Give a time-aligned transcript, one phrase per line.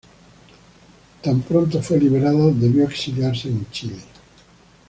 [1.21, 3.99] Tan pronto fue liberada debió exiliarse en Chile.